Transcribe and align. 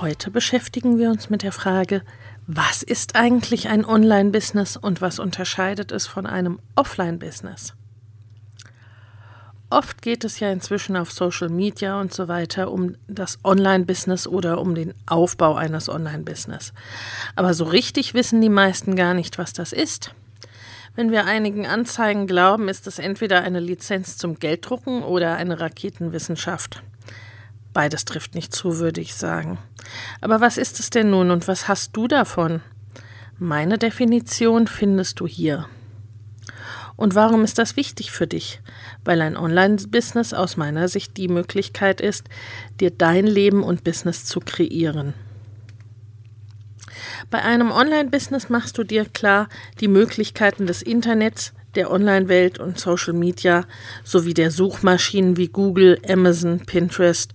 Heute 0.00 0.30
beschäftigen 0.30 0.98
wir 0.98 1.10
uns 1.10 1.28
mit 1.28 1.42
der 1.42 1.52
Frage, 1.52 2.00
was 2.46 2.82
ist 2.82 3.16
eigentlich 3.16 3.68
ein 3.68 3.84
Online-Business 3.84 4.78
und 4.78 5.02
was 5.02 5.18
unterscheidet 5.18 5.92
es 5.92 6.06
von 6.06 6.24
einem 6.24 6.58
Offline-Business? 6.74 7.74
Oft 9.68 10.00
geht 10.00 10.24
es 10.24 10.40
ja 10.40 10.50
inzwischen 10.50 10.96
auf 10.96 11.12
Social 11.12 11.50
Media 11.50 12.00
und 12.00 12.14
so 12.14 12.28
weiter 12.28 12.72
um 12.72 12.96
das 13.08 13.40
Online-Business 13.44 14.26
oder 14.26 14.62
um 14.62 14.74
den 14.74 14.94
Aufbau 15.04 15.54
eines 15.54 15.90
Online-Business. 15.90 16.72
Aber 17.36 17.52
so 17.52 17.64
richtig 17.64 18.14
wissen 18.14 18.40
die 18.40 18.48
meisten 18.48 18.96
gar 18.96 19.12
nicht, 19.12 19.36
was 19.36 19.52
das 19.52 19.74
ist. 19.74 20.14
Wenn 20.96 21.10
wir 21.10 21.26
einigen 21.26 21.66
Anzeigen 21.66 22.26
glauben, 22.26 22.70
ist 22.70 22.86
es 22.86 22.98
entweder 22.98 23.42
eine 23.42 23.60
Lizenz 23.60 24.16
zum 24.16 24.38
Gelddrucken 24.38 25.02
oder 25.02 25.36
eine 25.36 25.60
Raketenwissenschaft. 25.60 26.82
Beides 27.72 28.04
trifft 28.04 28.34
nicht 28.34 28.54
zu, 28.54 28.78
würde 28.78 29.00
ich 29.00 29.14
sagen. 29.14 29.58
Aber 30.20 30.40
was 30.40 30.58
ist 30.58 30.80
es 30.80 30.90
denn 30.90 31.10
nun 31.10 31.30
und 31.30 31.48
was 31.48 31.68
hast 31.68 31.96
du 31.96 32.08
davon? 32.08 32.60
Meine 33.38 33.78
Definition 33.78 34.66
findest 34.66 35.20
du 35.20 35.26
hier. 35.26 35.66
Und 36.96 37.14
warum 37.14 37.44
ist 37.44 37.58
das 37.58 37.76
wichtig 37.76 38.10
für 38.10 38.26
dich? 38.26 38.60
Weil 39.04 39.22
ein 39.22 39.36
Online-Business 39.36 40.34
aus 40.34 40.58
meiner 40.58 40.88
Sicht 40.88 41.16
die 41.16 41.28
Möglichkeit 41.28 42.02
ist, 42.02 42.28
dir 42.78 42.90
dein 42.90 43.26
Leben 43.26 43.62
und 43.62 43.84
Business 43.84 44.26
zu 44.26 44.40
kreieren. 44.40 45.14
Bei 47.30 47.40
einem 47.42 47.70
Online-Business 47.70 48.50
machst 48.50 48.76
du 48.76 48.84
dir 48.84 49.06
klar 49.06 49.48
die 49.80 49.88
Möglichkeiten 49.88 50.66
des 50.66 50.82
Internets, 50.82 51.54
der 51.74 51.90
Online-Welt 51.90 52.58
und 52.58 52.78
Social 52.78 53.12
Media 53.12 53.64
sowie 54.04 54.34
der 54.34 54.50
Suchmaschinen 54.50 55.36
wie 55.36 55.48
Google, 55.48 56.00
Amazon, 56.08 56.60
Pinterest 56.66 57.32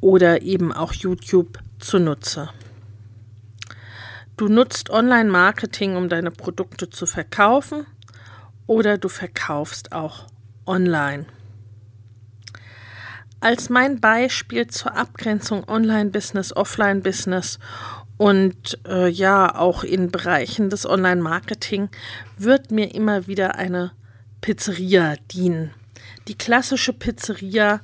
oder 0.00 0.42
eben 0.42 0.72
auch 0.72 0.92
YouTube 0.92 1.58
zunutze. 1.78 2.50
Du 4.36 4.48
nutzt 4.48 4.90
Online-Marketing, 4.90 5.96
um 5.96 6.08
deine 6.08 6.30
Produkte 6.30 6.90
zu 6.90 7.06
verkaufen 7.06 7.86
oder 8.66 8.98
du 8.98 9.08
verkaufst 9.08 9.92
auch 9.92 10.26
online. 10.66 11.26
Als 13.40 13.70
mein 13.70 14.00
Beispiel 14.00 14.68
zur 14.68 14.96
Abgrenzung 14.96 15.68
Online-Business, 15.68 16.54
Offline-Business 16.54 17.58
und 18.22 18.78
äh, 18.86 19.08
ja, 19.08 19.52
auch 19.52 19.82
in 19.82 20.12
Bereichen 20.12 20.70
des 20.70 20.86
Online-Marketing 20.86 21.88
wird 22.38 22.70
mir 22.70 22.94
immer 22.94 23.26
wieder 23.26 23.56
eine 23.56 23.90
Pizzeria 24.40 25.16
dienen. 25.32 25.74
Die 26.28 26.38
klassische 26.38 26.92
Pizzeria 26.92 27.80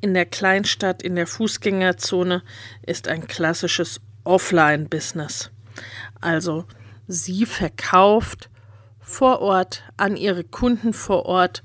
in 0.00 0.14
der 0.14 0.26
Kleinstadt, 0.26 1.02
in 1.02 1.16
der 1.16 1.26
Fußgängerzone, 1.26 2.44
ist 2.86 3.08
ein 3.08 3.26
klassisches 3.26 4.00
Offline-Business. 4.22 5.50
Also 6.20 6.66
sie 7.08 7.44
verkauft 7.44 8.48
vor 9.00 9.40
Ort 9.40 9.82
an 9.96 10.16
ihre 10.16 10.44
Kunden 10.44 10.92
vor 10.92 11.26
Ort 11.26 11.64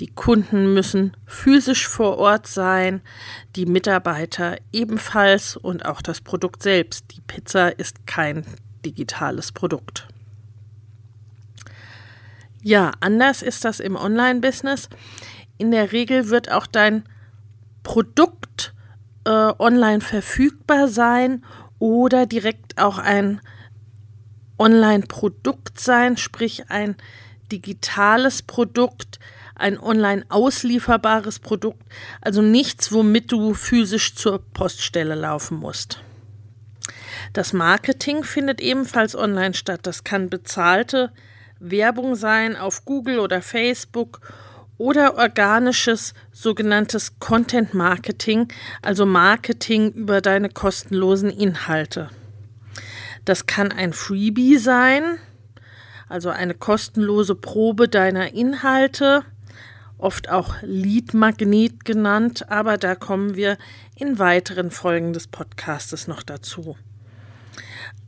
die 0.00 0.08
Kunden 0.08 0.74
müssen 0.74 1.16
physisch 1.26 1.88
vor 1.88 2.18
Ort 2.18 2.46
sein, 2.46 3.00
die 3.54 3.64
Mitarbeiter 3.64 4.58
ebenfalls 4.72 5.56
und 5.56 5.86
auch 5.86 6.02
das 6.02 6.20
Produkt 6.20 6.62
selbst. 6.62 7.16
Die 7.16 7.22
Pizza 7.22 7.78
ist 7.78 8.06
kein 8.06 8.44
digitales 8.84 9.52
Produkt. 9.52 10.06
Ja, 12.62 12.92
anders 13.00 13.42
ist 13.42 13.64
das 13.64 13.80
im 13.80 13.96
Online-Business. 13.96 14.88
In 15.56 15.70
der 15.70 15.92
Regel 15.92 16.28
wird 16.28 16.50
auch 16.50 16.66
dein 16.66 17.04
Produkt 17.82 18.74
äh, 19.24 19.30
online 19.30 20.00
verfügbar 20.00 20.88
sein 20.88 21.44
oder 21.78 22.26
direkt 22.26 22.78
auch 22.78 22.98
ein 22.98 23.40
Online-Produkt 24.58 25.78
sein, 25.78 26.16
sprich 26.16 26.70
ein 26.70 26.96
digitales 27.52 28.42
Produkt, 28.42 29.20
ein 29.56 29.78
online 29.80 30.24
auslieferbares 30.28 31.38
Produkt, 31.38 31.82
also 32.20 32.42
nichts, 32.42 32.92
womit 32.92 33.32
du 33.32 33.54
physisch 33.54 34.14
zur 34.14 34.38
Poststelle 34.52 35.14
laufen 35.14 35.58
musst. 35.58 36.00
Das 37.32 37.52
Marketing 37.52 38.24
findet 38.24 38.60
ebenfalls 38.60 39.16
online 39.16 39.54
statt. 39.54 39.80
Das 39.82 40.04
kann 40.04 40.30
bezahlte 40.30 41.12
Werbung 41.58 42.14
sein 42.14 42.56
auf 42.56 42.84
Google 42.84 43.18
oder 43.18 43.42
Facebook 43.42 44.20
oder 44.78 45.16
organisches 45.16 46.12
sogenanntes 46.32 47.18
Content 47.18 47.72
Marketing, 47.72 48.48
also 48.82 49.06
Marketing 49.06 49.90
über 49.92 50.20
deine 50.20 50.50
kostenlosen 50.50 51.30
Inhalte. 51.30 52.10
Das 53.24 53.46
kann 53.46 53.72
ein 53.72 53.92
Freebie 53.92 54.58
sein, 54.58 55.18
also 56.08 56.28
eine 56.28 56.54
kostenlose 56.54 57.34
Probe 57.34 57.88
deiner 57.88 58.34
Inhalte 58.34 59.24
oft 59.98 60.28
auch 60.28 60.56
Leadmagnet 60.62 61.84
genannt, 61.84 62.50
aber 62.50 62.78
da 62.78 62.94
kommen 62.94 63.34
wir 63.34 63.56
in 63.94 64.18
weiteren 64.18 64.70
Folgen 64.70 65.12
des 65.12 65.26
Podcastes 65.26 66.06
noch 66.06 66.22
dazu. 66.22 66.76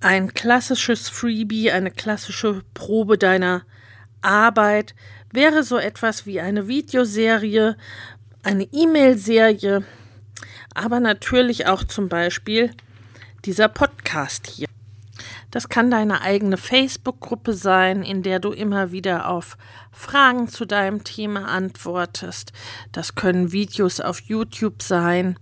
Ein 0.00 0.34
klassisches 0.34 1.08
Freebie, 1.08 1.70
eine 1.70 1.90
klassische 1.90 2.62
Probe 2.74 3.18
deiner 3.18 3.62
Arbeit 4.20 4.94
wäre 5.32 5.62
so 5.62 5.78
etwas 5.78 6.26
wie 6.26 6.40
eine 6.40 6.68
Videoserie, 6.68 7.76
eine 8.42 8.64
E-Mail-Serie, 8.64 9.84
aber 10.74 11.00
natürlich 11.00 11.66
auch 11.66 11.84
zum 11.84 12.08
Beispiel 12.08 12.70
dieser 13.44 13.68
Podcast 13.68 14.46
hier. 14.46 14.68
Das 15.50 15.68
kann 15.68 15.90
deine 15.90 16.20
eigene 16.20 16.56
Facebook-Gruppe 16.56 17.54
sein, 17.54 18.02
in 18.02 18.22
der 18.22 18.38
du 18.38 18.52
immer 18.52 18.92
wieder 18.92 19.28
auf 19.28 19.56
Fragen 19.92 20.48
zu 20.48 20.66
deinem 20.66 21.04
Thema 21.04 21.46
antwortest. 21.46 22.52
Das 22.92 23.14
können 23.14 23.52
Videos 23.52 24.00
auf 24.00 24.20
YouTube 24.20 24.82
sein 24.82 25.38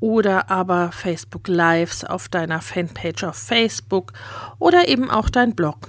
oder 0.00 0.50
aber 0.50 0.92
Facebook 0.92 1.48
Lives 1.48 2.04
auf 2.04 2.28
deiner 2.28 2.60
Fanpage 2.60 3.24
auf 3.24 3.36
Facebook 3.36 4.12
oder 4.58 4.88
eben 4.88 5.10
auch 5.10 5.28
dein 5.28 5.54
Blog. 5.54 5.88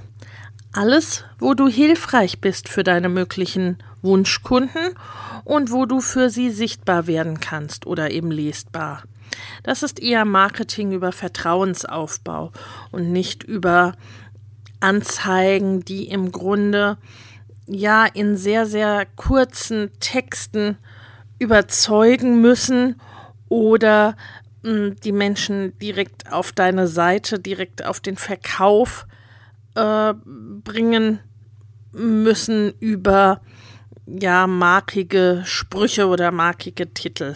Alles, 0.71 1.25
wo 1.39 1.55
du 1.55 1.67
hilfreich 1.67 2.39
bist 2.41 2.69
für 2.69 2.83
deine 2.83 3.09
möglichen 3.09 3.77
Wunschkunden 4.03 4.93
und 5.43 5.71
wo 5.71 5.85
du 5.85 5.99
für 5.99 6.29
sie 6.29 6.51
sichtbar 6.51 7.07
werden 7.07 7.39
kannst 7.39 7.87
oder 7.87 8.11
eben 8.11 8.29
lesbar. 8.29 9.03
Das 9.63 9.83
ist 9.83 10.01
eher 10.01 10.25
Marketing 10.25 10.91
über 10.91 11.11
Vertrauensaufbau 11.11 12.51
und 12.91 13.11
nicht 13.11 13.43
über 13.43 13.93
Anzeigen, 14.79 15.83
die 15.83 16.07
im 16.07 16.31
Grunde 16.31 16.97
ja 17.67 18.05
in 18.05 18.37
sehr, 18.37 18.65
sehr 18.65 19.05
kurzen 19.15 19.91
Texten 19.99 20.77
überzeugen 21.37 22.41
müssen 22.41 22.99
oder 23.49 24.15
mh, 24.63 24.71
hm, 24.71 24.95
die 25.01 25.11
Menschen 25.11 25.77
direkt 25.79 26.31
auf 26.31 26.51
deine 26.51 26.87
Seite, 26.87 27.39
direkt 27.39 27.85
auf 27.85 27.99
den 27.99 28.17
Verkauf 28.17 29.05
äh, 29.75 30.13
bringen 30.63 31.19
müssen 31.91 32.73
über 32.79 33.41
ja 34.05 34.47
markige 34.47 35.43
Sprüche 35.45 36.07
oder 36.07 36.31
markige 36.31 36.93
Titel. 36.93 37.35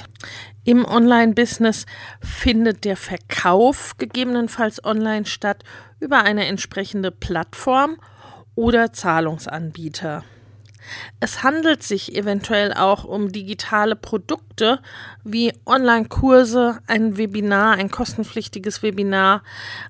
Im 0.66 0.86
Online-Business 0.86 1.86
findet 2.22 2.86
der 2.86 2.96
Verkauf 2.96 3.98
gegebenenfalls 3.98 4.84
online 4.84 5.26
statt 5.26 5.64
über 6.00 6.24
eine 6.24 6.46
entsprechende 6.46 7.12
Plattform 7.12 7.98
oder 8.56 8.94
Zahlungsanbieter. 8.94 10.24
Es 11.20 11.44
handelt 11.44 11.84
sich 11.84 12.16
eventuell 12.16 12.74
auch 12.74 13.04
um 13.04 13.32
digitale 13.32 13.96
Produkte 13.96 14.80
wie 15.24 15.54
Online-Kurse, 15.66 16.80
ein 16.88 17.18
Webinar, 17.18 17.74
ein 17.74 17.90
kostenpflichtiges 17.90 18.84
Webinar, 18.84 19.44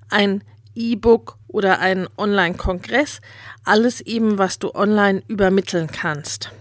ein 0.10 0.44
E-Book 0.76 1.38
oder 1.48 1.80
ein 1.80 2.08
Online-Kongress, 2.18 3.22
alles 3.64 4.02
eben, 4.02 4.38
was 4.38 4.60
du 4.60 4.74
online 4.74 5.22
übermitteln 5.28 5.88
kannst. 5.88 6.52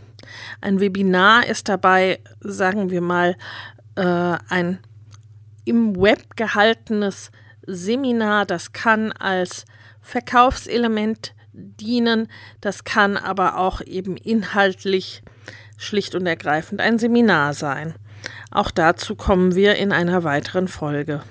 Ein 0.61 0.81
Webinar 0.81 1.47
ist 1.47 1.69
dabei, 1.69 2.21
sagen 2.41 2.91
wir 2.91 3.01
mal, 3.01 3.37
äh, 3.97 4.39
ein 4.49 4.79
im 5.65 5.97
Web 5.97 6.37
gehaltenes 6.37 7.31
Seminar, 7.67 8.47
das 8.47 8.73
kann 8.73 9.13
als 9.13 9.65
Verkaufselement 10.01 11.35
dienen, 11.53 12.29
das 12.61 12.85
kann 12.85 13.17
aber 13.17 13.59
auch 13.59 13.81
eben 13.81 14.17
inhaltlich 14.17 15.23
schlicht 15.77 16.15
und 16.15 16.27
ergreifend 16.27 16.81
ein 16.81 16.99
Seminar 16.99 17.55
sein. 17.55 17.95
Auch 18.51 18.71
dazu 18.71 19.15
kommen 19.15 19.55
wir 19.55 19.77
in 19.77 19.93
einer 19.93 20.25
weiteren 20.25 20.69
Folge. 20.69 21.23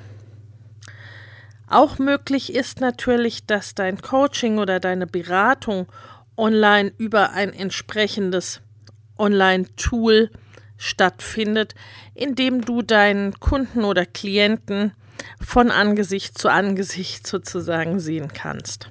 Auch 1.67 1.99
möglich 1.99 2.53
ist 2.53 2.81
natürlich, 2.81 3.45
dass 3.45 3.75
dein 3.75 4.01
Coaching 4.01 4.57
oder 4.57 4.79
deine 4.79 5.07
Beratung 5.07 5.87
online 6.35 6.91
über 6.97 7.31
ein 7.31 7.53
entsprechendes 7.53 8.61
Online-Tool 9.17 10.31
stattfindet, 10.81 11.75
in 12.15 12.35
dem 12.35 12.65
du 12.65 12.81
deinen 12.81 13.39
Kunden 13.39 13.83
oder 13.83 14.03
Klienten 14.05 14.93
von 15.39 15.69
Angesicht 15.69 16.35
zu 16.37 16.49
Angesicht 16.49 17.27
sozusagen 17.27 17.99
sehen 17.99 18.33
kannst. 18.33 18.89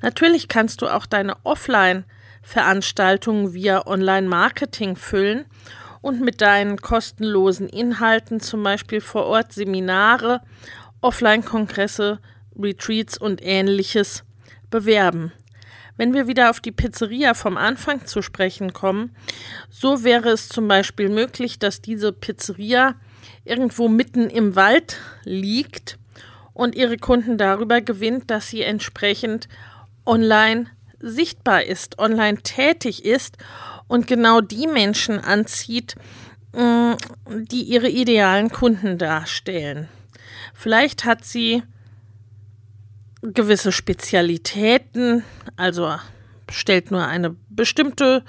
Natürlich 0.00 0.48
kannst 0.48 0.80
du 0.80 0.88
auch 0.88 1.04
deine 1.06 1.36
Offline-Veranstaltungen 1.44 3.52
via 3.52 3.86
Online-Marketing 3.86 4.96
füllen 4.96 5.44
und 6.00 6.22
mit 6.22 6.40
deinen 6.40 6.78
kostenlosen 6.78 7.68
Inhalten, 7.68 8.40
zum 8.40 8.62
Beispiel 8.62 9.02
vor 9.02 9.26
Ort 9.26 9.52
Seminare, 9.52 10.40
Offline-Kongresse, 11.02 12.18
Retreats 12.58 13.18
und 13.18 13.44
ähnliches, 13.44 14.24
bewerben. 14.70 15.32
Wenn 15.96 16.14
wir 16.14 16.26
wieder 16.26 16.50
auf 16.50 16.60
die 16.60 16.72
Pizzeria 16.72 17.34
vom 17.34 17.56
Anfang 17.56 18.06
zu 18.06 18.22
sprechen 18.22 18.72
kommen, 18.72 19.14
so 19.70 20.04
wäre 20.04 20.30
es 20.30 20.48
zum 20.48 20.68
Beispiel 20.68 21.08
möglich, 21.08 21.58
dass 21.58 21.80
diese 21.80 22.12
Pizzeria 22.12 22.94
irgendwo 23.44 23.88
mitten 23.88 24.30
im 24.30 24.56
Wald 24.56 24.98
liegt 25.24 25.98
und 26.54 26.74
ihre 26.74 26.96
Kunden 26.96 27.38
darüber 27.38 27.80
gewinnt, 27.80 28.30
dass 28.30 28.48
sie 28.48 28.62
entsprechend 28.62 29.48
online 30.06 30.66
sichtbar 30.98 31.64
ist, 31.64 31.98
online 31.98 32.38
tätig 32.42 33.04
ist 33.04 33.36
und 33.88 34.06
genau 34.06 34.40
die 34.40 34.66
Menschen 34.66 35.18
anzieht, 35.18 35.96
mm, 36.54 36.92
die 37.50 37.62
ihre 37.62 37.88
idealen 37.88 38.50
Kunden 38.50 38.98
darstellen. 38.98 39.88
Vielleicht 40.54 41.04
hat 41.04 41.24
sie 41.24 41.62
gewisse 43.22 43.72
Spezialitäten, 43.72 45.24
also 45.56 45.94
stellt 46.50 46.90
nur 46.90 47.06
eine 47.06 47.36
bestimmte 47.48 48.24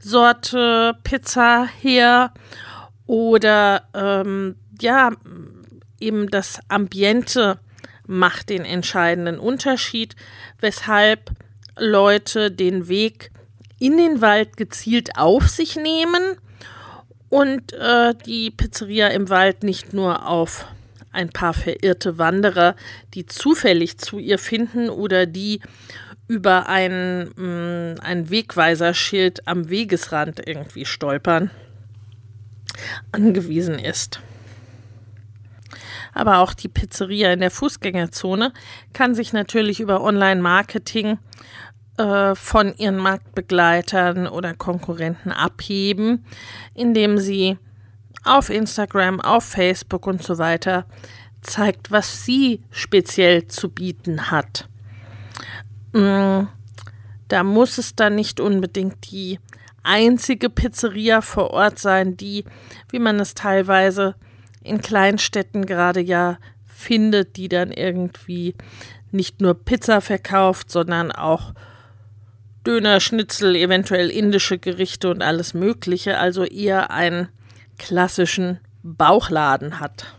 Sorte 0.00 0.94
Pizza 1.02 1.68
her 1.80 2.32
oder 3.06 3.88
ähm, 3.94 4.56
ja, 4.80 5.10
eben 6.00 6.28
das 6.30 6.60
Ambiente 6.68 7.58
macht 8.06 8.50
den 8.50 8.64
entscheidenden 8.64 9.38
Unterschied, 9.38 10.14
weshalb 10.60 11.30
Leute 11.76 12.50
den 12.50 12.88
Weg 12.88 13.30
in 13.78 13.96
den 13.98 14.20
Wald 14.20 14.56
gezielt 14.56 15.18
auf 15.18 15.48
sich 15.48 15.76
nehmen 15.76 16.36
und 17.28 17.72
äh, 17.72 18.14
die 18.24 18.50
Pizzeria 18.50 19.08
im 19.08 19.28
Wald 19.28 19.64
nicht 19.64 19.92
nur 19.92 20.26
auf 20.26 20.66
ein 21.16 21.30
paar 21.30 21.54
verirrte 21.54 22.18
Wanderer, 22.18 22.76
die 23.14 23.26
zufällig 23.26 23.98
zu 23.98 24.18
ihr 24.18 24.38
finden 24.38 24.90
oder 24.90 25.26
die 25.26 25.60
über 26.28 26.68
ein, 26.68 27.30
mh, 27.36 27.94
mm, 27.94 28.00
ein 28.00 28.30
Wegweiserschild 28.30 29.46
am 29.48 29.68
Wegesrand 29.68 30.46
irgendwie 30.46 30.84
stolpern, 30.84 31.50
angewiesen 33.12 33.78
ist. 33.78 34.20
Aber 36.12 36.38
auch 36.38 36.54
die 36.54 36.68
Pizzeria 36.68 37.32
in 37.32 37.40
der 37.40 37.50
Fußgängerzone 37.50 38.52
kann 38.92 39.14
sich 39.14 39.32
natürlich 39.32 39.80
über 39.80 40.02
Online-Marketing 40.02 41.18
äh, 41.98 42.34
von 42.34 42.74
ihren 42.76 42.96
Marktbegleitern 42.96 44.26
oder 44.26 44.54
Konkurrenten 44.54 45.30
abheben, 45.30 46.24
indem 46.74 47.18
sie 47.18 47.58
auf 48.26 48.50
Instagram, 48.50 49.20
auf 49.20 49.44
Facebook 49.44 50.06
und 50.06 50.22
so 50.22 50.38
weiter 50.38 50.86
zeigt, 51.40 51.90
was 51.90 52.24
sie 52.24 52.62
speziell 52.70 53.46
zu 53.46 53.70
bieten 53.70 54.30
hat. 54.30 54.68
Mm, 55.92 56.44
da 57.28 57.42
muss 57.42 57.78
es 57.78 57.94
dann 57.94 58.14
nicht 58.14 58.40
unbedingt 58.40 59.10
die 59.10 59.38
einzige 59.82 60.50
Pizzeria 60.50 61.20
vor 61.20 61.50
Ort 61.50 61.78
sein, 61.78 62.16
die, 62.16 62.44
wie 62.90 62.98
man 62.98 63.20
es 63.20 63.34
teilweise 63.34 64.16
in 64.62 64.80
Kleinstädten 64.80 65.64
gerade 65.64 66.00
ja 66.00 66.38
findet, 66.66 67.36
die 67.36 67.48
dann 67.48 67.70
irgendwie 67.70 68.54
nicht 69.12 69.40
nur 69.40 69.54
Pizza 69.54 70.00
verkauft, 70.00 70.70
sondern 70.70 71.12
auch 71.12 71.54
Döner, 72.66 72.98
Schnitzel, 72.98 73.54
eventuell 73.54 74.10
indische 74.10 74.58
Gerichte 74.58 75.08
und 75.08 75.22
alles 75.22 75.54
Mögliche, 75.54 76.18
also 76.18 76.42
eher 76.44 76.90
einen 76.90 77.28
klassischen 77.78 78.60
Bauchladen 78.82 79.80
hat. 79.80 80.16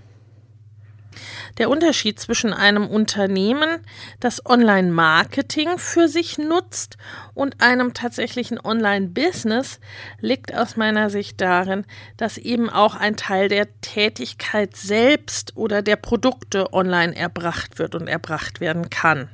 Der 1.57 1.69
Unterschied 1.69 2.19
zwischen 2.19 2.53
einem 2.53 2.87
Unternehmen, 2.87 3.79
das 4.19 4.45
Online-Marketing 4.45 5.79
für 5.79 6.07
sich 6.07 6.37
nutzt, 6.37 6.97
und 7.33 7.61
einem 7.61 7.93
tatsächlichen 7.93 8.59
Online-Business 8.63 9.79
liegt 10.19 10.53
aus 10.53 10.75
meiner 10.75 11.09
Sicht 11.09 11.41
darin, 11.41 11.85
dass 12.17 12.37
eben 12.37 12.69
auch 12.69 12.95
ein 12.95 13.15
Teil 13.15 13.47
der 13.49 13.67
Tätigkeit 13.81 14.75
selbst 14.75 15.55
oder 15.55 15.81
der 15.81 15.95
Produkte 15.95 16.73
online 16.73 17.15
erbracht 17.15 17.79
wird 17.79 17.95
und 17.95 18.07
erbracht 18.07 18.59
werden 18.59 18.89
kann. 18.89 19.29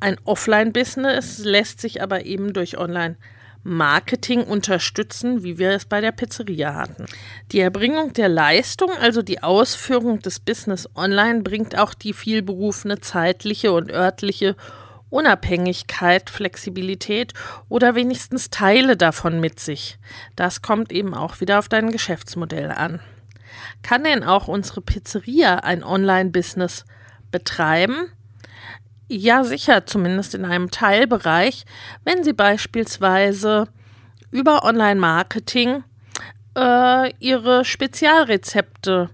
Ein 0.00 0.18
Offline-Business 0.24 1.38
lässt 1.38 1.80
sich 1.80 2.02
aber 2.02 2.26
eben 2.26 2.52
durch 2.52 2.76
Online 2.76 3.16
Marketing 3.64 4.44
unterstützen, 4.44 5.42
wie 5.42 5.58
wir 5.58 5.70
es 5.70 5.86
bei 5.86 6.00
der 6.00 6.12
Pizzeria 6.12 6.74
hatten. 6.74 7.06
Die 7.50 7.60
Erbringung 7.60 8.12
der 8.12 8.28
Leistung, 8.28 8.90
also 9.00 9.22
die 9.22 9.42
Ausführung 9.42 10.20
des 10.20 10.38
Business 10.38 10.88
online, 10.94 11.42
bringt 11.42 11.76
auch 11.76 11.94
die 11.94 12.12
vielberufene 12.12 13.00
zeitliche 13.00 13.72
und 13.72 13.90
örtliche 13.90 14.54
Unabhängigkeit, 15.08 16.28
Flexibilität 16.28 17.32
oder 17.68 17.94
wenigstens 17.94 18.50
Teile 18.50 18.96
davon 18.96 19.40
mit 19.40 19.60
sich. 19.60 19.98
Das 20.36 20.60
kommt 20.60 20.92
eben 20.92 21.14
auch 21.14 21.40
wieder 21.40 21.58
auf 21.58 21.68
dein 21.68 21.90
Geschäftsmodell 21.90 22.70
an. 22.70 23.00
Kann 23.82 24.04
denn 24.04 24.24
auch 24.24 24.48
unsere 24.48 24.80
Pizzeria 24.80 25.56
ein 25.56 25.84
Online-Business 25.84 26.84
betreiben? 27.30 28.10
Ja, 29.16 29.44
sicher, 29.44 29.86
zumindest 29.86 30.34
in 30.34 30.44
einem 30.44 30.72
Teilbereich, 30.72 31.66
wenn 32.02 32.24
Sie 32.24 32.32
beispielsweise 32.32 33.68
über 34.32 34.64
Online-Marketing 34.64 35.84
äh, 36.56 37.12
Ihre 37.20 37.64
Spezialrezepte 37.64 39.10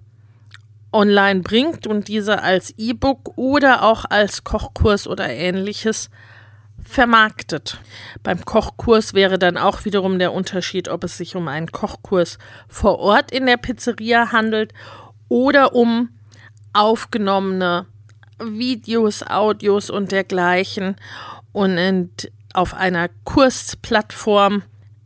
online 0.90 1.40
bringt 1.40 1.86
und 1.86 2.08
diese 2.08 2.42
als 2.42 2.72
E-Book 2.78 3.36
oder 3.36 3.82
auch 3.82 4.06
als 4.08 4.42
Kochkurs 4.42 5.06
oder 5.06 5.28
ähnliches 5.28 6.08
vermarktet. 6.82 7.78
Beim 8.22 8.42
Kochkurs 8.46 9.12
wäre 9.12 9.38
dann 9.38 9.58
auch 9.58 9.84
wiederum 9.84 10.18
der 10.18 10.32
Unterschied, 10.32 10.88
ob 10.88 11.04
es 11.04 11.18
sich 11.18 11.36
um 11.36 11.46
einen 11.46 11.72
Kochkurs 11.72 12.38
vor 12.68 13.00
Ort 13.00 13.32
in 13.32 13.44
der 13.44 13.58
Pizzeria 13.58 14.32
handelt 14.32 14.72
oder 15.28 15.74
um 15.74 16.08
aufgenommene 16.72 17.84
Videos, 18.40 19.22
Audios 19.22 19.90
und 19.90 20.12
dergleichen 20.12 20.96
und 21.52 22.10
auf 22.52 22.74
einer 22.74 23.08
Kursplattform 23.24 24.62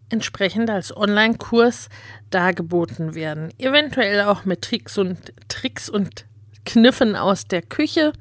entsprechend 0.09 0.71
als 0.71 0.97
Online-Kurs 0.97 1.89
dargeboten 2.31 3.15
werden. 3.15 3.53
Eventuell 3.59 4.23
auch 4.23 4.45
mit 4.45 4.63
Tricks 4.63 4.99
und 4.99 5.33
Tricks 5.49 5.89
und 5.89 6.27
Kniffen 6.65 7.17
aus 7.17 7.47
der 7.47 7.63
Küche 7.63 8.13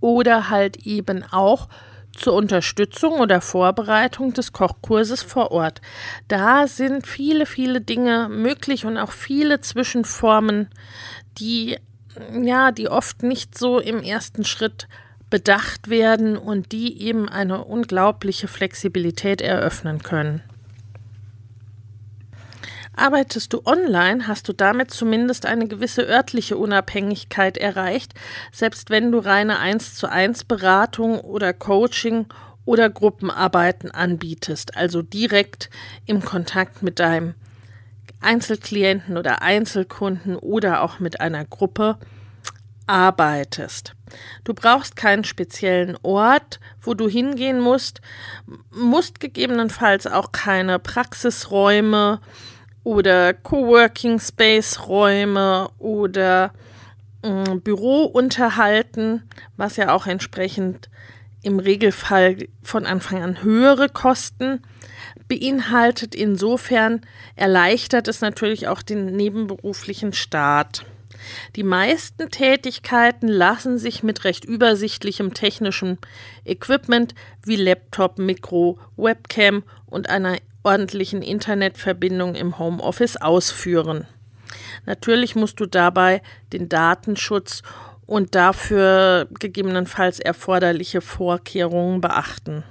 oder 0.00 0.50
halt 0.50 0.86
eben 0.86 1.24
auch 1.24 1.68
zur 2.12 2.34
Unterstützung 2.34 3.20
oder 3.20 3.40
Vorbereitung 3.40 4.32
des 4.32 4.52
Kochkurses 4.52 5.22
vor 5.22 5.50
Ort. 5.50 5.80
Da 6.28 6.66
sind 6.66 7.06
viele, 7.06 7.46
viele 7.46 7.80
Dinge 7.80 8.28
möglich 8.28 8.86
und 8.86 8.96
auch 8.96 9.12
viele 9.12 9.60
Zwischenformen, 9.60 10.68
die 11.38 11.76
ja, 12.32 12.72
die 12.72 12.88
oft 12.88 13.22
nicht 13.22 13.56
so 13.56 13.78
im 13.78 14.02
ersten 14.02 14.44
Schritt 14.44 14.88
bedacht 15.30 15.88
werden 15.90 16.36
und 16.36 16.72
die 16.72 17.02
eben 17.02 17.28
eine 17.28 17.64
unglaubliche 17.64 18.48
Flexibilität 18.48 19.40
eröffnen 19.40 20.02
können. 20.02 20.42
Arbeitest 22.94 23.52
du 23.52 23.60
online, 23.66 24.26
hast 24.26 24.48
du 24.48 24.54
damit 24.54 24.90
zumindest 24.90 25.44
eine 25.44 25.68
gewisse 25.68 26.02
örtliche 26.08 26.56
Unabhängigkeit 26.56 27.58
erreicht, 27.58 28.14
selbst 28.52 28.88
wenn 28.88 29.12
du 29.12 29.18
reine 29.18 29.58
1 29.58 29.96
zu 29.96 30.10
1 30.10 30.44
Beratung 30.44 31.20
oder 31.20 31.52
Coaching 31.52 32.26
oder 32.64 32.88
Gruppenarbeiten 32.88 33.90
anbietest, 33.90 34.76
also 34.76 35.02
direkt 35.02 35.68
im 36.06 36.24
Kontakt 36.24 36.82
mit 36.82 36.98
deinem 36.98 37.34
Einzelklienten 38.20 39.16
oder 39.16 39.42
Einzelkunden 39.42 40.36
oder 40.36 40.82
auch 40.82 40.98
mit 41.00 41.20
einer 41.20 41.44
Gruppe 41.44 41.98
arbeitest. 42.86 43.94
Du 44.44 44.54
brauchst 44.54 44.96
keinen 44.96 45.24
speziellen 45.24 45.98
Ort, 46.02 46.60
wo 46.80 46.94
du 46.94 47.08
hingehen 47.08 47.60
musst, 47.60 48.00
musst 48.70 49.20
gegebenenfalls 49.20 50.06
auch 50.06 50.32
keine 50.32 50.78
Praxisräume 50.78 52.20
oder 52.84 53.34
Coworking 53.34 54.20
Space 54.20 54.86
Räume 54.86 55.68
oder 55.78 56.52
äh, 57.22 57.56
Büro 57.56 58.04
unterhalten, 58.04 59.28
was 59.56 59.76
ja 59.76 59.92
auch 59.92 60.06
entsprechend 60.06 60.88
im 61.46 61.60
Regelfall 61.60 62.48
von 62.60 62.86
Anfang 62.86 63.22
an 63.22 63.44
höhere 63.44 63.88
Kosten 63.88 64.62
beinhaltet. 65.28 66.16
Insofern 66.16 67.02
erleichtert 67.36 68.08
es 68.08 68.20
natürlich 68.20 68.66
auch 68.66 68.82
den 68.82 69.14
nebenberuflichen 69.14 70.12
Start. 70.12 70.84
Die 71.54 71.62
meisten 71.62 72.30
Tätigkeiten 72.30 73.28
lassen 73.28 73.78
sich 73.78 74.02
mit 74.02 74.24
recht 74.24 74.44
übersichtlichem 74.44 75.34
technischem 75.34 75.98
Equipment 76.44 77.14
wie 77.44 77.56
Laptop, 77.56 78.18
Mikro, 78.18 78.80
Webcam 78.96 79.62
und 79.86 80.10
einer 80.10 80.38
ordentlichen 80.64 81.22
Internetverbindung 81.22 82.34
im 82.34 82.58
Homeoffice 82.58 83.18
ausführen. 83.18 84.08
Natürlich 84.84 85.36
musst 85.36 85.60
du 85.60 85.66
dabei 85.66 86.22
den 86.52 86.68
Datenschutz 86.68 87.62
und 87.62 87.66
dafür 88.34 89.26
gegebenenfalls 89.38 90.20
erforderliche 90.20 91.00
Vorkehrungen 91.00 92.00
beachten. 92.00 92.62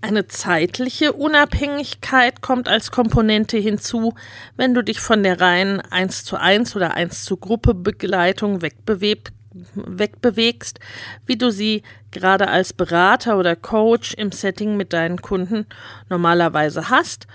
Eine 0.00 0.26
zeitliche 0.26 1.12
Unabhängigkeit 1.12 2.40
kommt 2.40 2.68
als 2.68 2.90
Komponente 2.90 3.56
hinzu, 3.56 4.14
wenn 4.56 4.74
du 4.74 4.82
dich 4.82 5.00
von 5.00 5.22
der 5.22 5.40
reinen 5.40 5.80
1 5.80 6.24
zu 6.24 6.36
1 6.36 6.74
oder 6.74 6.94
1 6.94 7.24
zu 7.24 7.36
Gruppe 7.36 7.74
Begleitung 7.74 8.62
wegbewegst, 8.62 10.80
wie 11.26 11.36
du 11.36 11.52
sie 11.52 11.82
gerade 12.10 12.48
als 12.48 12.72
Berater 12.72 13.38
oder 13.38 13.54
Coach 13.54 14.14
im 14.14 14.32
Setting 14.32 14.76
mit 14.76 14.92
deinen 14.92 15.22
Kunden 15.22 15.66
normalerweise 16.08 16.90
hast 16.90 17.28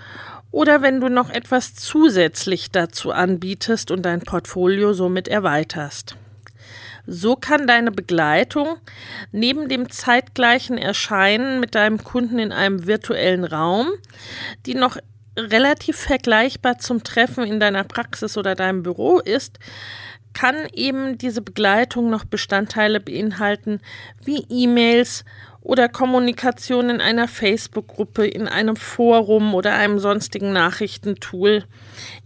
oder 0.50 0.82
wenn 0.82 1.00
du 1.00 1.08
noch 1.08 1.30
etwas 1.30 1.74
zusätzlich 1.74 2.70
dazu 2.70 3.12
anbietest 3.12 3.90
und 3.90 4.02
dein 4.02 4.20
Portfolio 4.20 4.92
somit 4.92 5.28
erweiterst. 5.28 6.16
So 7.10 7.36
kann 7.36 7.66
deine 7.66 7.90
Begleitung 7.90 8.76
neben 9.32 9.70
dem 9.70 9.88
zeitgleichen 9.88 10.76
Erscheinen 10.76 11.58
mit 11.58 11.74
deinem 11.74 12.04
Kunden 12.04 12.38
in 12.38 12.52
einem 12.52 12.86
virtuellen 12.86 13.44
Raum, 13.44 13.88
die 14.66 14.74
noch 14.74 14.98
relativ 15.34 15.96
vergleichbar 15.96 16.76
zum 16.76 17.02
Treffen 17.04 17.44
in 17.44 17.60
deiner 17.60 17.84
Praxis 17.84 18.36
oder 18.36 18.54
deinem 18.54 18.82
Büro 18.82 19.20
ist, 19.20 19.58
kann 20.34 20.54
eben 20.74 21.16
diese 21.16 21.40
Begleitung 21.40 22.10
noch 22.10 22.26
Bestandteile 22.26 23.00
beinhalten 23.00 23.80
wie 24.22 24.44
E-Mails 24.50 25.24
oder 25.62 25.88
Kommunikation 25.88 26.90
in 26.90 27.00
einer 27.00 27.26
Facebook-Gruppe, 27.26 28.26
in 28.26 28.48
einem 28.48 28.76
Forum 28.76 29.54
oder 29.54 29.74
einem 29.74 29.98
sonstigen 29.98 30.52
Nachrichtentool. 30.52 31.64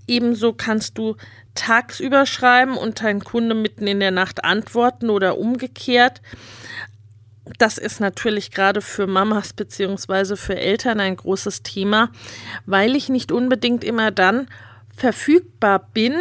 Ebenso 0.09 0.53
kannst 0.53 0.99
du 0.99 1.17
tagsüber 1.54 2.26
schreiben 2.26 2.76
und 2.76 3.02
dein 3.02 3.23
Kunde 3.23 3.54
mitten 3.54 3.87
in 3.87 4.00
der 4.00 4.11
Nacht 4.11 4.44
antworten 4.44 5.11
oder 5.11 5.38
umgekehrt. 5.38 6.23
Das 7.59 7.78
ist 7.78 8.00
natürlich 8.00 8.50
gerade 8.50 8.80
für 8.80 9.06
Mamas 9.06 9.52
bzw. 9.52 10.37
für 10.37 10.56
Eltern 10.56 11.00
ein 11.00 11.16
großes 11.16 11.62
Thema, 11.62 12.11
weil 12.66 12.97
ich 12.97 13.09
nicht 13.09 13.32
unbedingt 13.32 13.85
immer 13.85 14.11
dann 14.11 14.49
verfügbar 14.97 15.88
bin, 15.92 16.14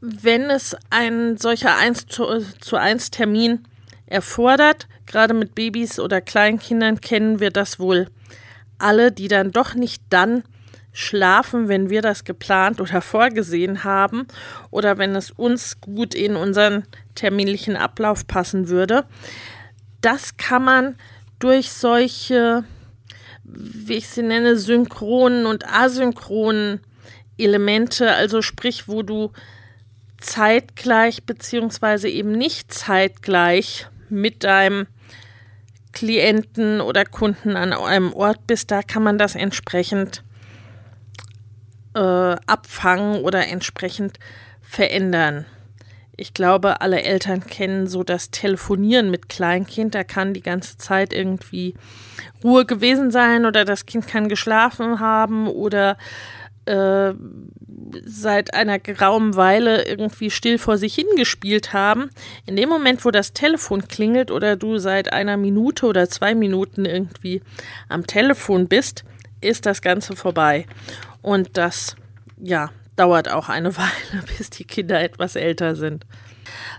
wenn 0.00 0.50
es 0.50 0.76
ein 0.90 1.36
solcher 1.38 1.76
1 1.76 2.06
zu 2.06 2.76
1 2.76 3.10
Termin 3.10 3.64
erfordert, 4.06 4.86
gerade 5.06 5.34
mit 5.34 5.54
Babys 5.54 5.98
oder 5.98 6.20
Kleinkindern 6.20 7.00
kennen 7.00 7.40
wir 7.40 7.50
das 7.50 7.78
wohl 7.78 8.08
alle, 8.78 9.12
die 9.12 9.28
dann 9.28 9.50
doch 9.50 9.74
nicht 9.74 10.02
dann 10.10 10.44
schlafen, 10.94 11.68
wenn 11.68 11.90
wir 11.90 12.00
das 12.00 12.24
geplant 12.24 12.80
oder 12.80 13.02
vorgesehen 13.02 13.84
haben 13.84 14.26
oder 14.70 14.96
wenn 14.96 15.14
es 15.16 15.32
uns 15.32 15.80
gut 15.80 16.14
in 16.14 16.36
unseren 16.36 16.84
terminlichen 17.16 17.76
Ablauf 17.76 18.26
passen 18.26 18.68
würde. 18.68 19.04
Das 20.00 20.36
kann 20.36 20.64
man 20.64 20.96
durch 21.40 21.70
solche, 21.72 22.62
wie 23.42 23.94
ich 23.94 24.08
sie 24.08 24.22
nenne, 24.22 24.56
synchronen 24.56 25.46
und 25.46 25.68
asynchronen 25.68 26.80
Elemente, 27.36 28.12
also 28.12 28.40
sprich, 28.40 28.86
wo 28.86 29.02
du 29.02 29.32
zeitgleich 30.20 31.24
beziehungsweise 31.24 32.08
eben 32.08 32.30
nicht 32.30 32.72
zeitgleich 32.72 33.88
mit 34.08 34.44
deinem 34.44 34.86
Klienten 35.92 36.80
oder 36.80 37.04
Kunden 37.04 37.56
an 37.56 37.72
einem 37.72 38.12
Ort 38.12 38.46
bist, 38.46 38.70
da 38.70 38.82
kann 38.82 39.02
man 39.02 39.18
das 39.18 39.34
entsprechend 39.34 40.22
äh, 41.94 42.36
abfangen 42.46 43.22
oder 43.22 43.46
entsprechend 43.48 44.18
verändern. 44.60 45.46
Ich 46.16 46.32
glaube, 46.32 46.80
alle 46.80 47.02
Eltern 47.02 47.44
kennen 47.44 47.88
so 47.88 48.04
das 48.04 48.30
Telefonieren 48.30 49.10
mit 49.10 49.28
Kleinkind. 49.28 49.94
Da 49.94 50.04
kann 50.04 50.32
die 50.32 50.42
ganze 50.42 50.78
Zeit 50.78 51.12
irgendwie 51.12 51.74
Ruhe 52.44 52.64
gewesen 52.64 53.10
sein 53.10 53.46
oder 53.46 53.64
das 53.64 53.84
Kind 53.84 54.06
kann 54.06 54.28
geschlafen 54.28 55.00
haben 55.00 55.48
oder 55.48 55.96
äh, 56.66 57.14
seit 58.04 58.54
einer 58.54 58.78
geraumen 58.78 59.34
Weile 59.34 59.86
irgendwie 59.86 60.30
still 60.30 60.58
vor 60.58 60.78
sich 60.78 60.94
hingespielt 60.94 61.72
haben. 61.72 62.10
In 62.46 62.56
dem 62.56 62.68
Moment, 62.68 63.04
wo 63.04 63.10
das 63.10 63.32
Telefon 63.32 63.88
klingelt 63.88 64.30
oder 64.30 64.56
du 64.56 64.78
seit 64.78 65.12
einer 65.12 65.36
Minute 65.36 65.86
oder 65.86 66.08
zwei 66.08 66.34
Minuten 66.34 66.84
irgendwie 66.84 67.42
am 67.88 68.06
Telefon 68.06 68.68
bist, 68.68 69.04
ist 69.40 69.66
das 69.66 69.82
Ganze 69.82 70.16
vorbei. 70.16 70.66
Und 71.24 71.56
das, 71.56 71.96
ja, 72.36 72.68
dauert 72.96 73.30
auch 73.30 73.48
eine 73.48 73.74
Weile, 73.78 74.22
bis 74.36 74.50
die 74.50 74.64
Kinder 74.64 75.00
etwas 75.00 75.36
älter 75.36 75.74
sind. 75.74 76.04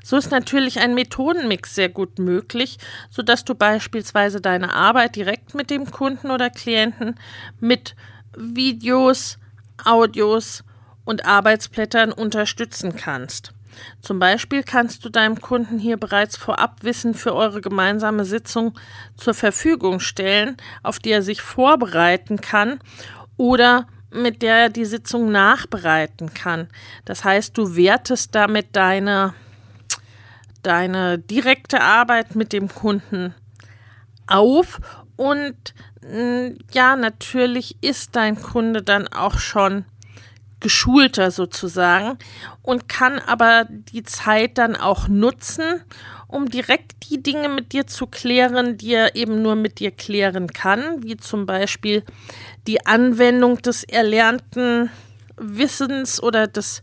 So 0.03 0.17
ist 0.17 0.29
natürlich 0.29 0.79
ein 0.79 0.93
Methodenmix 0.93 1.73
sehr 1.73 1.89
gut 1.89 2.19
möglich, 2.19 2.77
sodass 3.09 3.43
du 3.43 3.55
beispielsweise 3.55 4.41
deine 4.41 4.71
Arbeit 4.71 5.15
direkt 5.15 5.55
mit 5.55 5.71
dem 5.71 5.89
Kunden 5.89 6.29
oder 6.29 6.51
Klienten 6.51 7.15
mit 7.59 7.95
Videos, 8.37 9.39
Audios 9.83 10.63
und 11.05 11.25
Arbeitsblättern 11.25 12.11
unterstützen 12.11 12.95
kannst. 12.95 13.51
Zum 13.99 14.19
Beispiel 14.19 14.61
kannst 14.61 15.03
du 15.03 15.09
deinem 15.09 15.41
Kunden 15.41 15.79
hier 15.79 15.97
bereits 15.97 16.37
vorab 16.37 16.83
Wissen 16.83 17.15
für 17.15 17.33
eure 17.33 17.61
gemeinsame 17.61 18.25
Sitzung 18.25 18.77
zur 19.17 19.33
Verfügung 19.33 19.99
stellen, 19.99 20.55
auf 20.83 20.99
die 20.99 21.09
er 21.09 21.23
sich 21.23 21.41
vorbereiten 21.41 22.39
kann 22.39 22.79
oder 23.37 23.87
mit 24.11 24.41
der 24.41 24.55
er 24.55 24.69
die 24.69 24.85
Sitzung 24.85 25.31
nachbereiten 25.31 26.33
kann. 26.33 26.67
Das 27.05 27.23
heißt, 27.23 27.57
du 27.57 27.75
wertest 27.75 28.33
damit 28.35 28.67
deine, 28.75 29.33
deine 30.63 31.19
direkte 31.19 31.81
Arbeit 31.81 32.35
mit 32.35 32.53
dem 32.53 32.69
Kunden 32.69 33.33
auf 34.27 34.79
und 35.15 35.73
ja, 36.71 36.95
natürlich 36.95 37.77
ist 37.81 38.15
dein 38.15 38.39
Kunde 38.39 38.83
dann 38.83 39.07
auch 39.07 39.39
schon 39.39 39.85
geschulter 40.65 41.29
sozusagen 41.29 42.17
und 42.63 42.89
kann 42.89 43.19
aber 43.19 43.67
die 43.69 44.01
Zeit 44.01 44.57
dann 44.57 44.75
auch 44.75 45.07
nutzen, 45.07 45.83
um 46.27 46.49
direkt 46.49 47.07
die 47.07 47.21
Dinge 47.21 47.49
mit 47.49 47.71
dir 47.71 47.85
zu 47.85 48.07
klären, 48.07 48.75
die 48.75 48.95
er 48.95 49.15
eben 49.15 49.43
nur 49.43 49.55
mit 49.55 49.79
dir 49.79 49.91
klären 49.91 50.47
kann, 50.47 51.03
wie 51.03 51.17
zum 51.17 51.45
Beispiel 51.45 52.01
die 52.65 52.83
Anwendung 52.83 53.61
des 53.61 53.83
erlernten 53.83 54.89
Wissens 55.37 56.19
oder 56.19 56.47
des 56.47 56.81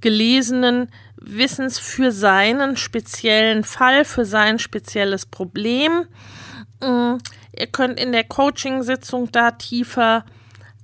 gelesenen 0.00 0.88
Wissens 1.14 1.78
für 1.78 2.10
seinen 2.10 2.76
speziellen 2.76 3.62
Fall, 3.62 4.04
für 4.04 4.24
sein 4.24 4.58
spezielles 4.58 5.26
Problem. 5.26 6.06
Mm, 6.80 7.18
Ihr 7.56 7.66
könnt 7.68 8.00
in 8.00 8.10
der 8.10 8.24
Coaching-Sitzung 8.24 9.30
da 9.30 9.52
tiefer 9.52 10.24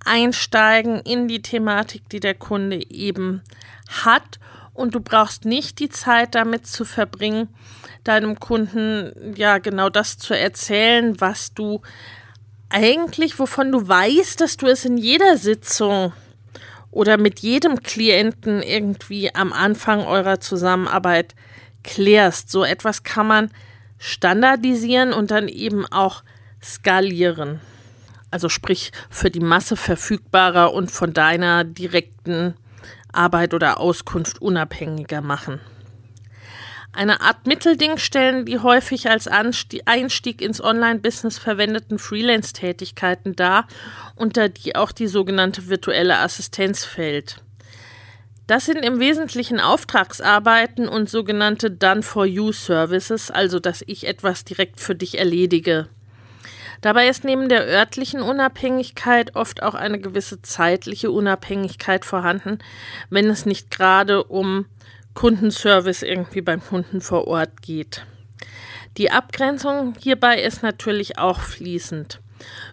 einsteigen 0.05 1.01
in 1.01 1.29
die 1.29 1.43
Thematik, 1.43 2.09
die 2.09 2.21
der 2.21 2.35
Kunde 2.35 2.91
eben 2.91 3.43
hat. 3.89 4.39
Und 4.75 4.95
du 4.95 5.01
brauchst 5.01 5.45
nicht 5.45 5.81
die 5.81 5.89
Zeit 5.89 6.35
damit 6.35 6.67
zu 6.67 6.85
verbringen, 6.85 7.49
deinem 8.05 8.39
Kunden 8.39 9.35
ja 9.35 9.59
genau 9.59 9.89
das 9.91 10.19
zu 10.19 10.35
erzählen, 10.35 11.21
was 11.21 11.53
du 11.53 11.83
eigentlich, 12.71 13.39
wovon 13.39 13.73
du 13.73 13.89
weißt, 13.89 14.41
dass 14.41 14.57
du 14.57 14.67
es 14.67 14.85
in 14.85 14.97
jeder 14.97 15.37
Sitzung 15.37 16.13
oder 16.91 17.19
mit 17.19 17.41
jedem 17.41 17.83
Klienten 17.83 18.63
irgendwie 18.63 19.35
am 19.35 19.53
Anfang 19.53 20.01
eurer 20.01 20.41
Zusammenarbeit 20.41 21.35
klärst. 21.83 22.51
So 22.51 22.65
etwas 22.65 23.03
kann 23.03 23.27
man 23.27 23.51
standardisieren 23.99 25.13
und 25.13 25.31
dann 25.31 25.49
eben 25.49 25.87
auch 25.87 26.23
skalieren. 26.63 27.61
Also 28.31 28.49
sprich 28.49 28.93
für 29.09 29.31
die 29.31 29.41
Masse 29.41 29.77
verfügbarer 29.77 30.73
und 30.73 30.91
von 30.91 31.13
deiner 31.13 31.65
direkten 31.65 32.55
Arbeit 33.13 33.55
oder 33.55 33.81
Auskunft 33.81 34.43
unabhängiger 34.43 35.21
machen. 35.21 35.61
Eine 36.93 37.21
Art 37.21 37.47
Mittelding 37.47 37.99
stellen 37.99 38.45
die 38.45 38.59
häufig 38.59 39.09
als 39.09 39.29
Einstieg 39.29 40.43
ins 40.43 40.63
Online-Business 40.63 41.39
verwendeten 41.39 41.99
Freelance-Tätigkeiten 41.99 43.37
dar, 43.37 43.69
unter 44.17 44.49
die 44.49 44.75
auch 44.75 44.91
die 44.91 45.07
sogenannte 45.07 45.69
virtuelle 45.69 46.19
Assistenz 46.19 46.85
fällt. 46.85 47.43
Das 48.47 48.65
sind 48.65 48.79
im 48.79 48.99
Wesentlichen 48.99 49.61
Auftragsarbeiten 49.61 50.89
und 50.89 51.11
sogenannte 51.11 51.71
Done-for-You-Services, 51.71 53.31
also 53.31 53.61
dass 53.61 53.85
ich 53.87 54.07
etwas 54.07 54.45
direkt 54.45 54.81
für 54.81 54.95
dich 54.95 55.19
erledige. 55.19 55.89
Dabei 56.81 57.09
ist 57.09 57.25
neben 57.25 57.49
der 57.49 57.67
örtlichen 57.67 58.23
Unabhängigkeit 58.23 59.35
oft 59.35 59.63
auch 59.63 59.75
eine 59.75 59.99
gewisse 59.99 60.43
zeitliche 60.43 61.11
Unabhängigkeit 61.11 62.05
vorhanden, 62.05 62.59
wenn 63.11 63.29
es 63.31 63.47
nicht 63.47 63.71
gerade 63.71 64.25
um 64.25 64.67
Kundenservice 65.15 66.03
irgendwie 66.03 66.43
beim 66.43 66.63
Kunden 66.63 67.01
vor 67.01 67.27
Ort 67.27 67.63
geht. 67.63 68.05
Die 68.97 69.11
Abgrenzung 69.11 69.95
hierbei 70.01 70.41
ist 70.41 70.63
natürlich 70.63 71.19
auch 71.19 71.41
fließend. 71.41 72.21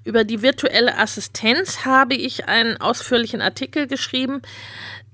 Über 0.03 0.24
die 0.24 0.41
virtuelle 0.41 0.97
Assistenz 0.97 1.85
habe 1.85 2.13
ich 2.15 2.47
einen 2.47 2.77
ausführlichen 2.77 3.41
Artikel 3.41 3.88
geschrieben, 3.88 4.41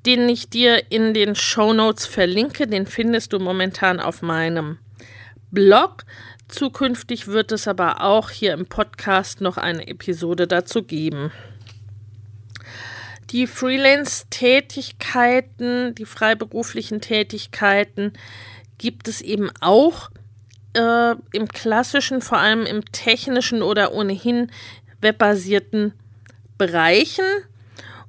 den 0.06 0.28
ich 0.28 0.50
dir 0.50 0.92
in 0.92 1.14
den 1.14 1.36
Show 1.36 1.74
Notes 1.74 2.06
verlinke. 2.06 2.68
Den 2.68 2.86
findest 2.86 3.34
du 3.34 3.40
momentan 3.40 4.00
auf 4.00 4.22
meinem 4.22 4.80
Blog. 5.52 6.04
Zukünftig 6.52 7.28
wird 7.28 7.52
es 7.54 7.68
aber 7.68 8.02
auch 8.02 8.30
hier 8.30 8.54
im 8.54 8.66
Podcast 8.66 9.40
noch 9.40 9.56
eine 9.58 9.88
Episode 9.88 10.48
dazu 10.48 10.84
geben. 10.84 11.32
Die 13.30 13.48
Freelance-Tätigkeiten, 13.48 15.96
die 15.96 16.04
freiberuflichen 16.04 17.00
Tätigkeiten 17.00 18.12
gibt 18.78 19.08
es 19.08 19.22
eben 19.22 19.50
auch 19.62 20.10
äh, 20.74 21.16
im 21.32 21.48
klassischen, 21.48 22.22
vor 22.22 22.40
allem 22.40 22.66
im 22.66 22.84
technischen 22.92 23.62
oder 23.62 23.94
ohnehin 23.94 24.52
webbasierten 25.00 25.94
Bereichen. 26.58 27.24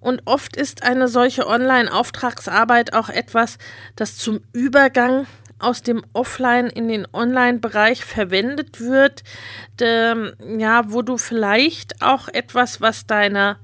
Und 0.01 0.23
oft 0.25 0.57
ist 0.57 0.83
eine 0.83 1.07
solche 1.07 1.47
Online-Auftragsarbeit 1.47 2.93
auch 2.93 3.09
etwas, 3.09 3.59
das 3.95 4.17
zum 4.17 4.41
Übergang 4.53 5.29
aus 5.63 5.83
dem 5.83 6.05
Offline 6.13 6.67
in 6.69 6.89
den 6.89 7.07
Online-Bereich 7.13 8.05
verwendet 8.05 8.81
wird, 8.81 9.23
de, 9.81 10.33
ja, 10.59 10.93
wo 10.93 11.03
du 11.03 11.17
vielleicht 11.17 12.03
auch 12.03 12.29
etwas, 12.29 12.81
was 12.81 13.07
deiner 13.07 13.59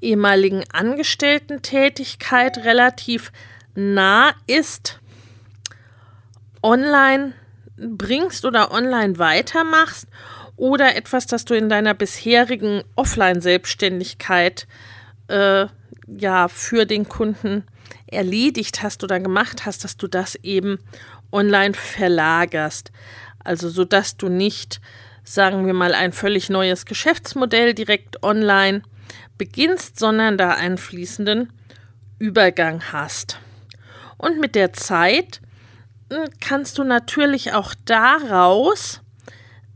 ehemaligen 0.00 0.64
Angestellten-Tätigkeit 0.72 2.58
relativ 2.58 3.32
nah 3.74 4.32
ist, 4.46 5.00
online 6.62 7.34
bringst 7.76 8.44
oder 8.44 8.72
online 8.72 9.18
weitermachst 9.18 10.08
oder 10.56 10.96
etwas, 10.96 11.26
das 11.26 11.44
du 11.44 11.54
in 11.54 11.68
deiner 11.68 11.94
bisherigen 11.94 12.82
Offline-Selbstständigkeit 12.96 14.66
äh, 15.28 15.66
ja 16.06 16.48
für 16.48 16.86
den 16.86 17.08
Kunden 17.08 17.64
erledigt 18.06 18.82
hast 18.82 19.02
oder 19.02 19.20
gemacht 19.20 19.66
hast, 19.66 19.84
dass 19.84 19.96
du 19.96 20.06
das 20.06 20.36
eben 20.36 20.78
online 21.32 21.74
verlagerst. 21.74 22.92
Also 23.42 23.68
so 23.68 23.84
dass 23.84 24.16
du 24.16 24.28
nicht, 24.28 24.80
sagen 25.22 25.66
wir 25.66 25.74
mal, 25.74 25.94
ein 25.94 26.12
völlig 26.12 26.50
neues 26.50 26.86
Geschäftsmodell 26.86 27.74
direkt 27.74 28.22
online 28.22 28.82
beginnst, 29.38 29.98
sondern 29.98 30.38
da 30.38 30.50
einen 30.50 30.78
fließenden 30.78 31.52
Übergang 32.18 32.82
hast. 32.92 33.38
Und 34.16 34.40
mit 34.40 34.54
der 34.54 34.72
Zeit 34.72 35.40
hm, 36.10 36.28
kannst 36.40 36.78
du 36.78 36.84
natürlich 36.84 37.52
auch 37.52 37.74
daraus 37.84 39.00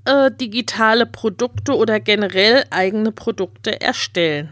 äh, 0.04 0.30
digitale 0.30 1.06
Produkte 1.06 1.76
oder 1.76 2.00
generell 2.00 2.64
eigene 2.70 3.12
Produkte 3.12 3.80
erstellen. 3.80 4.50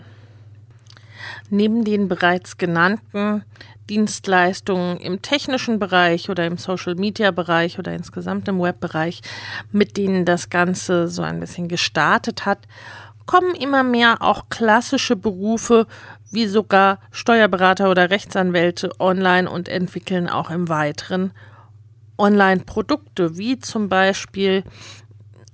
Neben 1.48 1.84
den 1.84 2.08
bereits 2.08 2.58
genannten 2.58 3.44
Dienstleistungen 3.88 4.98
im 4.98 5.22
technischen 5.22 5.78
Bereich 5.78 6.28
oder 6.28 6.46
im 6.46 6.58
Social-Media-Bereich 6.58 7.78
oder 7.78 7.92
insgesamt 7.92 8.48
im 8.48 8.60
Web-Bereich, 8.60 9.22
mit 9.72 9.96
denen 9.96 10.24
das 10.24 10.50
Ganze 10.50 11.08
so 11.08 11.22
ein 11.22 11.40
bisschen 11.40 11.68
gestartet 11.68 12.46
hat, 12.46 12.60
kommen 13.26 13.54
immer 13.54 13.82
mehr 13.82 14.22
auch 14.22 14.48
klassische 14.48 15.16
Berufe 15.16 15.86
wie 16.30 16.46
sogar 16.46 16.98
Steuerberater 17.10 17.90
oder 17.90 18.10
Rechtsanwälte 18.10 18.90
online 18.98 19.48
und 19.50 19.68
entwickeln 19.68 20.28
auch 20.28 20.50
im 20.50 20.68
weiteren 20.68 21.32
Online-Produkte, 22.18 23.36
wie 23.36 23.58
zum 23.58 23.88
Beispiel 23.88 24.64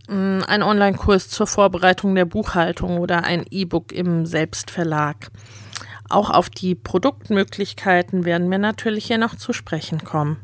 hm, 0.09 0.45
ein 0.47 0.63
Online-Kurs 0.63 1.29
zur 1.29 1.47
Vorbereitung 1.47 2.15
der 2.15 2.25
Buchhaltung 2.25 2.99
oder 2.99 3.25
ein 3.25 3.45
E-Book 3.51 3.93
im 3.93 4.27
Selbstverlag. 4.27 5.31
Auch 6.13 6.29
auf 6.29 6.51
die 6.51 6.75
Produktmöglichkeiten 6.75 8.27
werden 8.27 8.51
wir 8.51 8.59
natürlich 8.59 9.07
hier 9.07 9.17
noch 9.17 9.35
zu 9.35 9.55
sprechen 9.55 10.05
kommen. 10.05 10.37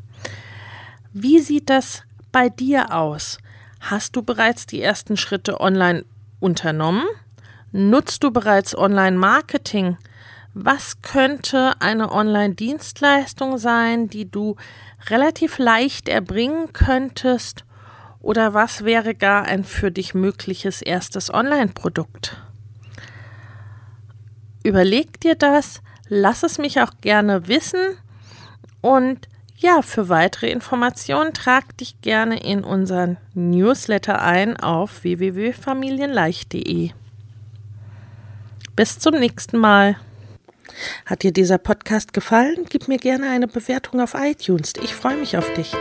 Wie 1.13 1.37
sieht 1.37 1.69
das 1.69 2.01
bei 2.31 2.49
dir 2.49 2.91
aus? 2.95 3.37
Hast 3.79 4.15
du 4.15 4.23
bereits 4.23 4.65
die 4.65 4.81
ersten 4.81 5.15
Schritte 5.15 5.61
online 5.61 6.05
unternommen? 6.39 7.05
Nutzt 7.71 8.23
du 8.23 8.31
bereits 8.31 8.75
Online-Marketing? 8.75 9.97
Was 10.55 11.03
könnte 11.03 11.73
eine 11.79 12.11
Online-Dienstleistung 12.11 13.59
sein, 13.59 14.07
die 14.07 14.29
du 14.29 14.55
relativ 15.07 15.59
leicht 15.59 16.09
erbringen 16.09 16.73
könntest? 16.73 17.63
Oder 18.21 18.55
was 18.55 18.85
wäre 18.85 19.13
gar 19.13 19.45
ein 19.45 19.63
für 19.63 19.91
dich 19.91 20.15
mögliches 20.15 20.81
erstes 20.81 21.31
Online-Produkt? 21.31 22.37
Überleg 24.63 25.19
dir 25.21 25.35
das, 25.35 25.81
lass 26.07 26.43
es 26.43 26.57
mich 26.57 26.81
auch 26.81 26.91
gerne 27.01 27.47
wissen 27.47 27.79
und 28.81 29.27
ja, 29.57 29.81
für 29.81 30.07
weitere 30.07 30.49
Informationen 30.49 31.33
trag 31.33 31.77
dich 31.77 31.99
gerne 31.99 32.41
in 32.41 32.63
unseren 32.63 33.17
Newsletter 33.33 34.21
ein 34.21 34.55
auf 34.57 35.03
www.familienleicht.de. 35.03 36.91
Bis 38.75 38.99
zum 38.99 39.15
nächsten 39.15 39.57
Mal. 39.57 39.97
Hat 41.05 41.23
dir 41.23 41.33
dieser 41.33 41.57
Podcast 41.57 42.13
gefallen? 42.13 42.65
Gib 42.69 42.87
mir 42.87 42.99
gerne 42.99 43.29
eine 43.29 43.49
Bewertung 43.49 43.99
auf 43.99 44.13
iTunes. 44.13 44.73
Ich 44.81 44.95
freue 44.95 45.17
mich 45.17 45.35
auf 45.35 45.51
dich. 45.53 45.75